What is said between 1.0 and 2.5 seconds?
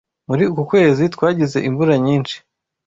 Twagize imvura nyinshi.